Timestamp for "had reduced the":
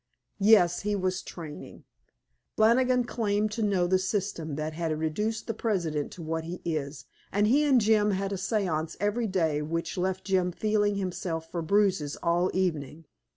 4.73-5.53